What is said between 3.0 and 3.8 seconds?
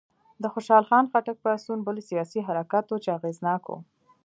چې اغېزناک و.